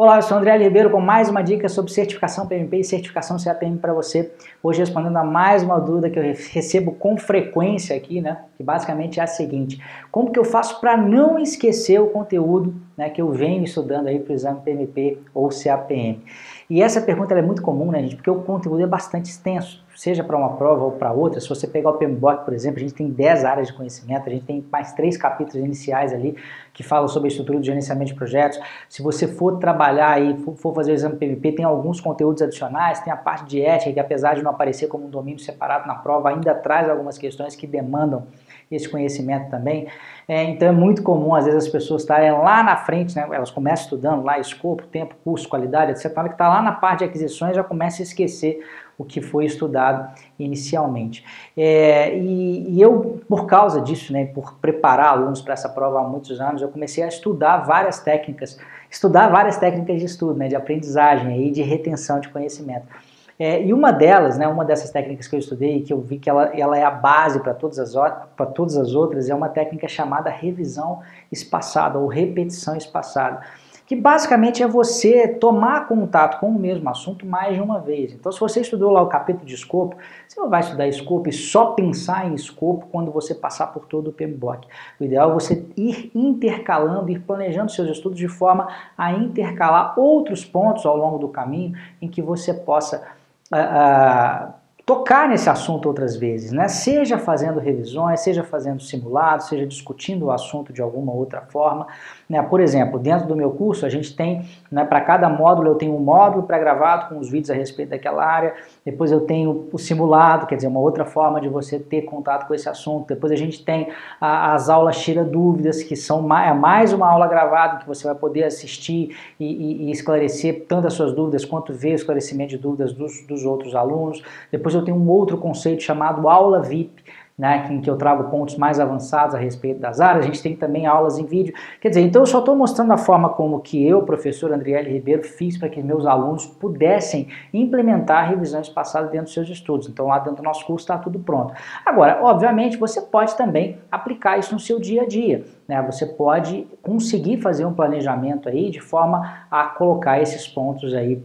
Olá, 0.00 0.18
eu 0.18 0.22
sou 0.22 0.38
André 0.38 0.56
Ribeiro 0.56 0.90
com 0.90 1.00
mais 1.00 1.28
uma 1.28 1.42
dica 1.42 1.68
sobre 1.68 1.90
certificação 1.90 2.46
PMP 2.46 2.76
e 2.76 2.84
certificação 2.84 3.36
CAPM 3.36 3.78
para 3.78 3.92
você. 3.92 4.32
Hoje 4.62 4.78
respondendo 4.78 5.16
a 5.16 5.24
mais 5.24 5.64
uma 5.64 5.80
dúvida 5.80 6.08
que 6.08 6.16
eu 6.16 6.22
recebo 6.22 6.92
com 6.92 7.18
frequência 7.18 7.96
aqui, 7.96 8.20
né? 8.20 8.44
Que 8.56 8.62
basicamente 8.62 9.18
é 9.18 9.24
a 9.24 9.26
seguinte: 9.26 9.82
como 10.12 10.30
que 10.30 10.38
eu 10.38 10.44
faço 10.44 10.80
para 10.80 10.96
não 10.96 11.36
esquecer 11.36 12.00
o 12.00 12.10
conteúdo 12.10 12.80
né, 12.98 13.08
que 13.08 13.22
eu 13.22 13.30
venho 13.30 13.62
estudando 13.62 14.08
aí 14.08 14.18
para 14.18 14.32
o 14.32 14.34
exame 14.34 14.60
PMP 14.60 15.18
ou 15.32 15.48
CAPM? 15.48 16.20
E 16.68 16.82
essa 16.82 17.00
pergunta 17.00 17.32
é 17.32 17.40
muito 17.40 17.62
comum, 17.62 17.92
né, 17.92 18.02
gente? 18.02 18.16
Porque 18.16 18.30
o 18.30 18.42
conteúdo 18.42 18.82
é 18.82 18.86
bastante 18.86 19.30
extenso, 19.30 19.82
seja 19.94 20.22
para 20.24 20.36
uma 20.36 20.56
prova 20.56 20.84
ou 20.84 20.90
para 20.90 21.12
outra. 21.12 21.40
Se 21.40 21.48
você 21.48 21.66
pegar 21.66 21.90
o 21.90 21.94
PMBOK, 21.94 22.44
por 22.44 22.52
exemplo, 22.52 22.78
a 22.78 22.80
gente 22.80 22.92
tem 22.92 23.08
10 23.08 23.44
áreas 23.44 23.68
de 23.68 23.72
conhecimento, 23.72 24.26
a 24.26 24.30
gente 24.30 24.44
tem 24.44 24.62
mais 24.70 24.92
três 24.92 25.16
capítulos 25.16 25.64
iniciais 25.64 26.12
ali 26.12 26.36
que 26.74 26.82
falam 26.82 27.06
sobre 27.08 27.28
a 27.28 27.30
estrutura 27.30 27.60
de 27.60 27.66
gerenciamento 27.66 28.10
de 28.10 28.14
projetos. 28.16 28.60
Se 28.88 29.00
você 29.00 29.28
for 29.28 29.58
trabalhar 29.58 30.20
e 30.20 30.36
for 30.56 30.74
fazer 30.74 30.90
o 30.90 30.94
exame 30.94 31.16
PMP, 31.16 31.52
tem 31.52 31.64
alguns 31.64 32.00
conteúdos 32.00 32.42
adicionais, 32.42 33.00
tem 33.00 33.12
a 33.12 33.16
parte 33.16 33.48
de 33.48 33.62
ética, 33.62 33.92
que 33.92 34.00
apesar 34.00 34.34
de 34.34 34.42
não 34.42 34.50
aparecer 34.50 34.88
como 34.88 35.06
um 35.06 35.10
domínio 35.10 35.38
separado 35.38 35.86
na 35.86 35.94
prova, 35.94 36.30
ainda 36.30 36.52
traz 36.52 36.90
algumas 36.90 37.16
questões 37.16 37.54
que 37.54 37.66
demandam 37.66 38.26
esse 38.70 38.88
conhecimento 38.88 39.50
também. 39.50 39.86
É, 40.26 40.44
então 40.44 40.68
é 40.68 40.72
muito 40.72 41.02
comum, 41.02 41.34
às 41.34 41.46
vezes, 41.46 41.64
as 41.64 41.70
pessoas 41.70 42.02
estarem 42.02 42.30
lá 42.32 42.62
na 42.62 42.76
frente, 42.76 43.16
né, 43.16 43.26
elas 43.32 43.50
começam 43.50 43.84
estudando 43.84 44.22
lá 44.22 44.38
escopo, 44.38 44.86
tempo, 44.86 45.14
custo, 45.24 45.48
qualidade, 45.48 45.92
etc. 45.92 46.14
Na 46.16 46.24
que 46.24 46.34
está 46.34 46.48
lá 46.48 46.60
na 46.60 46.72
parte 46.72 46.98
de 46.98 47.04
aquisições, 47.04 47.56
já 47.56 47.64
começa 47.64 48.02
a 48.02 48.04
esquecer 48.04 48.60
o 48.98 49.04
que 49.04 49.22
foi 49.22 49.46
estudado 49.46 50.12
inicialmente. 50.38 51.24
É, 51.56 52.14
e, 52.18 52.74
e, 52.74 52.80
eu, 52.82 53.20
por 53.28 53.46
causa 53.46 53.80
disso, 53.80 54.12
né, 54.12 54.26
por 54.26 54.54
preparar 54.54 55.10
alunos 55.10 55.40
para 55.40 55.54
essa 55.54 55.68
prova 55.68 56.00
há 56.00 56.02
muitos 56.02 56.40
anos, 56.40 56.60
eu 56.60 56.68
comecei 56.68 57.04
a 57.04 57.08
estudar 57.08 57.58
várias 57.58 58.00
técnicas, 58.00 58.58
estudar 58.90 59.28
várias 59.28 59.56
técnicas 59.56 60.00
de 60.00 60.04
estudo, 60.04 60.34
né, 60.36 60.48
de 60.48 60.56
aprendizagem 60.56 61.46
e 61.46 61.50
de 61.52 61.62
retenção 61.62 62.18
de 62.18 62.28
conhecimento. 62.28 62.88
É, 63.38 63.62
e 63.62 63.72
uma 63.72 63.92
delas, 63.92 64.36
né, 64.36 64.48
uma 64.48 64.64
dessas 64.64 64.90
técnicas 64.90 65.28
que 65.28 65.36
eu 65.36 65.38
estudei, 65.38 65.82
que 65.82 65.92
eu 65.92 66.00
vi 66.00 66.18
que 66.18 66.28
ela, 66.28 66.46
ela 66.58 66.76
é 66.76 66.82
a 66.82 66.90
base 66.90 67.40
para 67.40 67.54
todas, 67.54 67.78
as, 67.78 68.12
todas 68.54 68.76
as 68.76 68.94
outras, 68.94 69.30
é 69.30 69.34
uma 69.34 69.48
técnica 69.48 69.86
chamada 69.86 70.28
revisão 70.28 71.00
espaçada 71.30 71.98
ou 71.98 72.08
repetição 72.08 72.76
espaçada 72.76 73.42
que 73.88 73.96
basicamente 73.96 74.62
é 74.62 74.68
você 74.68 75.26
tomar 75.26 75.88
contato 75.88 76.38
com 76.40 76.50
o 76.50 76.58
mesmo 76.58 76.86
assunto 76.90 77.24
mais 77.24 77.54
de 77.54 77.62
uma 77.62 77.80
vez. 77.80 78.12
Então, 78.12 78.30
se 78.30 78.38
você 78.38 78.60
estudou 78.60 78.90
lá 78.90 79.00
o 79.00 79.06
capítulo 79.06 79.46
de 79.46 79.54
escopo, 79.54 79.96
você 80.28 80.38
não 80.38 80.50
vai 80.50 80.60
estudar 80.60 80.86
escopo 80.86 81.30
e 81.30 81.32
só 81.32 81.70
pensar 81.70 82.30
em 82.30 82.34
escopo 82.34 82.86
quando 82.92 83.10
você 83.10 83.34
passar 83.34 83.68
por 83.68 83.86
todo 83.86 84.08
o 84.08 84.12
PMBOK. 84.12 84.68
O 85.00 85.04
ideal 85.04 85.30
é 85.30 85.32
você 85.32 85.64
ir 85.74 86.10
intercalando, 86.14 87.10
ir 87.10 87.20
planejando 87.20 87.72
seus 87.72 87.88
estudos 87.88 88.18
de 88.18 88.28
forma 88.28 88.68
a 88.96 89.10
intercalar 89.14 89.98
outros 89.98 90.44
pontos 90.44 90.84
ao 90.84 90.94
longo 90.94 91.16
do 91.16 91.28
caminho 91.28 91.72
em 92.02 92.08
que 92.08 92.20
você 92.20 92.52
possa 92.52 93.16
uh, 93.52 94.52
tocar 94.88 95.28
nesse 95.28 95.50
assunto 95.50 95.84
outras 95.84 96.16
vezes, 96.16 96.50
né? 96.50 96.66
seja 96.66 97.18
fazendo 97.18 97.60
revisões, 97.60 98.20
seja 98.20 98.42
fazendo 98.42 98.80
simulados, 98.80 99.46
seja 99.46 99.66
discutindo 99.66 100.24
o 100.24 100.30
assunto 100.30 100.72
de 100.72 100.80
alguma 100.80 101.12
outra 101.12 101.42
forma. 101.42 101.86
Né? 102.26 102.42
Por 102.42 102.58
exemplo, 102.58 102.98
dentro 102.98 103.26
do 103.28 103.36
meu 103.36 103.50
curso 103.50 103.84
a 103.84 103.90
gente 103.90 104.16
tem, 104.16 104.48
né, 104.72 104.86
para 104.86 105.02
cada 105.02 105.28
módulo 105.28 105.68
eu 105.68 105.74
tenho 105.74 105.94
um 105.94 106.00
módulo 106.00 106.44
pré-gravado 106.44 107.10
com 107.10 107.18
os 107.20 107.28
vídeos 107.28 107.50
a 107.50 107.54
respeito 107.54 107.90
daquela 107.90 108.24
área, 108.24 108.54
depois 108.82 109.12
eu 109.12 109.20
tenho 109.20 109.68
o 109.70 109.76
simulado, 109.76 110.46
quer 110.46 110.56
dizer, 110.56 110.68
uma 110.68 110.80
outra 110.80 111.04
forma 111.04 111.38
de 111.38 111.50
você 111.50 111.78
ter 111.78 112.02
contato 112.06 112.48
com 112.48 112.54
esse 112.54 112.66
assunto, 112.66 113.08
depois 113.08 113.30
a 113.30 113.36
gente 113.36 113.62
tem 113.62 113.90
a, 114.18 114.54
as 114.54 114.70
aulas 114.70 114.98
tira 114.98 115.22
dúvidas, 115.22 115.82
que 115.82 115.96
são 115.96 116.22
mais, 116.22 116.50
é 116.50 116.54
mais 116.54 116.94
uma 116.94 117.10
aula 117.10 117.26
gravada 117.26 117.76
que 117.80 117.86
você 117.86 118.06
vai 118.06 118.14
poder 118.14 118.44
assistir 118.44 119.14
e, 119.38 119.44
e, 119.44 119.88
e 119.88 119.90
esclarecer 119.90 120.64
tanto 120.66 120.86
as 120.86 120.94
suas 120.94 121.12
dúvidas 121.12 121.44
quanto 121.44 121.74
ver 121.74 121.92
o 121.92 121.96
esclarecimento 121.96 122.52
de 122.52 122.58
dúvidas 122.58 122.94
dos, 122.94 123.26
dos 123.26 123.44
outros 123.44 123.74
alunos. 123.74 124.22
Depois 124.50 124.77
eu 124.78 124.84
tenho 124.84 124.96
um 124.96 125.08
outro 125.08 125.38
conceito 125.38 125.82
chamado 125.82 126.28
aula 126.28 126.60
VIP, 126.62 127.02
né, 127.38 127.68
em 127.70 127.80
que 127.80 127.88
eu 127.88 127.96
trago 127.96 128.24
pontos 128.30 128.56
mais 128.56 128.80
avançados 128.80 129.32
a 129.32 129.38
respeito 129.38 129.78
das 129.78 130.00
áreas. 130.00 130.24
A 130.24 130.26
gente 130.26 130.42
tem 130.42 130.56
também 130.56 130.86
aulas 130.86 131.18
em 131.18 131.24
vídeo. 131.24 131.54
Quer 131.80 131.90
dizer, 131.90 132.00
então 132.00 132.22
eu 132.22 132.26
só 132.26 132.40
estou 132.40 132.56
mostrando 132.56 132.92
a 132.92 132.96
forma 132.96 133.28
como 133.28 133.60
que 133.60 133.86
eu, 133.86 134.02
professor 134.02 134.52
Andriele 134.52 134.90
Ribeiro, 134.90 135.22
fiz 135.22 135.56
para 135.56 135.68
que 135.68 135.80
meus 135.80 136.04
alunos 136.04 136.46
pudessem 136.46 137.28
implementar 137.54 138.28
revisões 138.28 138.68
passadas 138.68 139.10
dentro 139.10 139.26
dos 139.26 139.34
seus 139.34 139.48
estudos. 139.48 139.88
Então 139.88 140.08
lá 140.08 140.18
dentro 140.18 140.38
do 140.38 140.42
nosso 140.42 140.66
curso 140.66 140.82
está 140.82 140.98
tudo 140.98 141.20
pronto. 141.20 141.54
Agora, 141.86 142.18
obviamente, 142.22 142.76
você 142.76 143.00
pode 143.00 143.36
também 143.36 143.78
aplicar 143.88 144.36
isso 144.36 144.52
no 144.52 144.58
seu 144.58 144.80
dia 144.80 145.02
a 145.02 145.06
dia. 145.06 145.44
Né? 145.68 145.80
Você 145.82 146.06
pode 146.06 146.66
conseguir 146.82 147.40
fazer 147.40 147.64
um 147.64 147.72
planejamento 147.72 148.48
aí 148.48 148.68
de 148.68 148.80
forma 148.80 149.46
a 149.48 149.64
colocar 149.66 150.20
esses 150.20 150.48
pontos 150.48 150.92
aí 150.92 151.22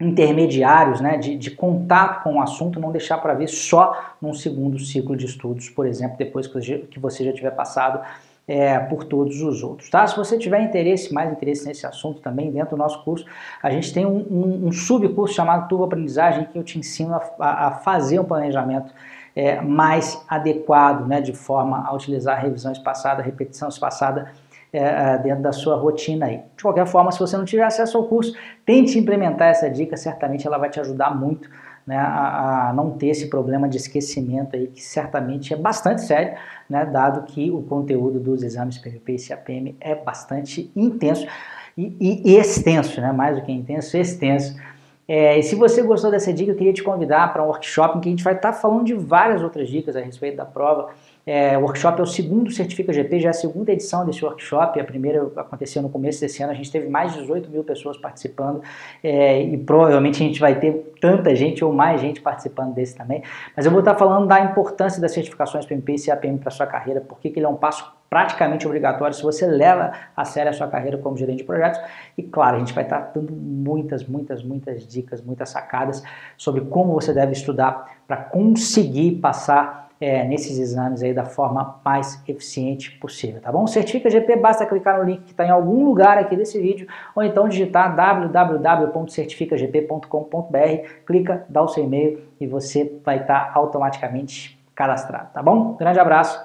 intermediários, 0.00 1.00
né, 1.00 1.16
de, 1.16 1.36
de, 1.36 1.50
contato 1.50 2.22
com 2.22 2.36
o 2.36 2.40
assunto, 2.40 2.78
não 2.78 2.92
deixar 2.92 3.18
para 3.18 3.34
ver 3.34 3.48
só 3.48 4.14
num 4.22 4.32
segundo 4.32 4.78
ciclo 4.78 5.16
de 5.16 5.26
estudos, 5.26 5.68
por 5.68 5.86
exemplo, 5.86 6.16
depois 6.16 6.46
que 6.46 7.00
você 7.00 7.24
já 7.24 7.32
tiver 7.32 7.50
passado 7.50 8.00
é, 8.46 8.78
por 8.78 9.04
todos 9.04 9.42
os 9.42 9.62
outros. 9.62 9.90
Tá? 9.90 10.06
Se 10.06 10.16
você 10.16 10.38
tiver 10.38 10.62
interesse, 10.62 11.12
mais 11.12 11.32
interesse 11.32 11.66
nesse 11.66 11.84
assunto 11.84 12.20
também, 12.20 12.50
dentro 12.50 12.70
do 12.70 12.78
nosso 12.78 13.02
curso, 13.02 13.26
a 13.60 13.70
gente 13.70 13.92
tem 13.92 14.06
um, 14.06 14.18
um, 14.30 14.68
um 14.68 14.72
subcurso 14.72 15.34
chamado 15.34 15.68
Turbo 15.68 15.84
Aprendizagem, 15.84 16.44
que 16.44 16.56
eu 16.56 16.62
te 16.62 16.78
ensino 16.78 17.14
a, 17.14 17.66
a 17.66 17.70
fazer 17.72 18.20
um 18.20 18.24
planejamento 18.24 18.94
é, 19.34 19.60
mais 19.60 20.24
adequado, 20.28 21.06
né, 21.06 21.20
de 21.20 21.32
forma 21.32 21.84
a 21.86 21.92
utilizar 21.92 22.40
revisões 22.40 22.78
passadas, 22.78 23.26
repetição 23.26 23.68
espaçada, 23.68 24.32
é, 24.72 25.18
dentro 25.18 25.42
da 25.42 25.52
sua 25.52 25.76
rotina 25.76 26.26
aí. 26.26 26.40
De 26.56 26.62
qualquer 26.62 26.86
forma, 26.86 27.10
se 27.10 27.18
você 27.18 27.36
não 27.36 27.44
tiver 27.44 27.64
acesso 27.64 27.96
ao 27.96 28.04
curso, 28.04 28.34
tente 28.64 28.98
implementar 28.98 29.48
essa 29.48 29.68
dica, 29.70 29.96
certamente 29.96 30.46
ela 30.46 30.58
vai 30.58 30.70
te 30.70 30.80
ajudar 30.80 31.14
muito 31.14 31.48
né, 31.86 31.96
a, 31.96 32.68
a, 32.68 32.72
não 32.74 32.90
ter 32.90 33.08
esse 33.08 33.30
problema 33.30 33.66
de 33.66 33.78
esquecimento 33.78 34.54
aí, 34.54 34.66
que 34.66 34.82
certamente 34.82 35.54
é 35.54 35.56
bastante 35.56 36.02
sério, 36.02 36.36
né, 36.68 36.84
dado 36.84 37.22
que 37.22 37.50
o 37.50 37.62
conteúdo 37.62 38.20
dos 38.20 38.42
exames 38.42 38.76
PVP 38.76 39.14
e 39.14 39.28
CAPM 39.28 39.76
é 39.80 39.94
bastante 39.94 40.70
intenso 40.76 41.26
e, 41.74 41.96
e, 41.98 42.32
e 42.32 42.36
extenso, 42.36 43.00
né, 43.00 43.10
mais 43.10 43.36
do 43.36 43.42
que 43.42 43.50
intenso, 43.50 43.96
extenso. 43.96 44.54
É, 45.08 45.38
e 45.38 45.42
se 45.42 45.54
você 45.54 45.80
gostou 45.80 46.10
dessa 46.10 46.30
dica, 46.34 46.52
eu 46.52 46.54
queria 46.54 46.72
te 46.72 46.82
convidar 46.82 47.32
para 47.32 47.42
um 47.42 47.46
workshop 47.46 47.96
em 47.96 48.00
que 48.02 48.08
a 48.08 48.10
gente 48.10 48.22
vai 48.22 48.34
estar 48.34 48.52
tá 48.52 48.58
falando 48.58 48.84
de 48.84 48.92
várias 48.92 49.42
outras 49.42 49.66
dicas 49.66 49.96
a 49.96 50.00
respeito 50.00 50.36
da 50.36 50.44
prova. 50.44 50.90
É, 51.24 51.56
o 51.56 51.62
workshop 51.62 51.98
é 51.98 52.02
o 52.02 52.06
segundo 52.06 52.50
Certifica 52.50 52.92
GP, 52.92 53.20
já 53.20 53.28
é 53.28 53.30
a 53.30 53.34
segunda 53.34 53.72
edição 53.72 54.04
desse 54.04 54.22
workshop. 54.22 54.78
A 54.78 54.84
primeira 54.84 55.30
aconteceu 55.36 55.80
no 55.80 55.88
começo 55.88 56.20
desse 56.20 56.42
ano, 56.42 56.52
a 56.52 56.54
gente 56.54 56.70
teve 56.70 56.90
mais 56.90 57.14
de 57.14 57.20
18 57.20 57.50
mil 57.50 57.64
pessoas 57.64 57.96
participando 57.96 58.62
é, 59.02 59.42
e 59.42 59.56
provavelmente 59.56 60.22
a 60.22 60.26
gente 60.26 60.40
vai 60.40 60.60
ter 60.60 60.92
tanta 61.00 61.34
gente 61.34 61.64
ou 61.64 61.72
mais 61.72 62.02
gente 62.02 62.20
participando 62.20 62.74
desse 62.74 62.94
também. 62.94 63.22
Mas 63.56 63.64
eu 63.64 63.72
vou 63.72 63.80
estar 63.80 63.94
tá 63.94 63.98
falando 63.98 64.26
da 64.26 64.40
importância 64.40 65.00
das 65.00 65.12
certificações 65.12 65.64
PMP 65.64 65.94
e 65.94 66.06
CAPM 66.06 66.36
para 66.36 66.50
sua 66.50 66.66
carreira, 66.66 67.00
porque 67.00 67.28
ele 67.28 67.46
é 67.46 67.48
um 67.48 67.56
passo 67.56 67.97
praticamente 68.08 68.66
obrigatório 68.66 69.14
se 69.14 69.22
você 69.22 69.46
leva 69.46 69.92
a 70.16 70.24
sério 70.24 70.50
a 70.50 70.52
sua 70.52 70.68
carreira 70.68 70.98
como 70.98 71.16
gerente 71.16 71.38
de 71.38 71.44
projetos. 71.44 71.80
E 72.16 72.22
claro, 72.22 72.56
a 72.56 72.58
gente 72.58 72.72
vai 72.72 72.84
estar 72.84 73.12
dando 73.14 73.32
muitas, 73.32 74.06
muitas, 74.06 74.42
muitas 74.42 74.86
dicas, 74.86 75.20
muitas 75.20 75.50
sacadas 75.50 76.02
sobre 76.36 76.62
como 76.62 76.92
você 76.92 77.12
deve 77.12 77.32
estudar 77.32 77.98
para 78.06 78.16
conseguir 78.16 79.16
passar 79.16 79.88
é, 80.00 80.24
nesses 80.24 80.58
exames 80.58 81.02
aí 81.02 81.12
da 81.12 81.24
forma 81.24 81.80
mais 81.84 82.22
eficiente 82.28 82.92
possível, 82.98 83.40
tá 83.40 83.50
bom? 83.50 83.66
Certifica 83.66 84.08
GP, 84.08 84.36
basta 84.36 84.64
clicar 84.64 84.98
no 84.98 85.04
link 85.04 85.24
que 85.24 85.32
está 85.32 85.44
em 85.44 85.50
algum 85.50 85.84
lugar 85.84 86.18
aqui 86.18 86.36
desse 86.36 86.60
vídeo 86.60 86.86
ou 87.14 87.22
então 87.22 87.48
digitar 87.48 87.96
www.certificagp.com.br, 87.96 90.88
clica, 91.04 91.44
dá 91.48 91.62
o 91.62 91.68
seu 91.68 91.84
e-mail 91.84 92.22
e 92.40 92.46
você 92.46 93.00
vai 93.04 93.20
estar 93.20 93.50
automaticamente 93.54 94.56
cadastrado, 94.74 95.30
tá 95.32 95.42
bom? 95.42 95.74
Grande 95.74 95.98
abraço 95.98 96.40
e 96.40 96.44